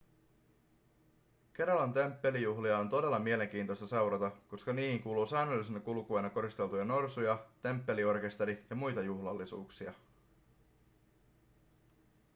[1.53, 8.75] keralan temppelijuhlia on todella mielenkiintoista seurata koska niihin kuuluu säännöllisenä kulkueena koristeltuja norsuja temppeliorkesteri ja
[8.75, 9.93] muita juhlallisuuksia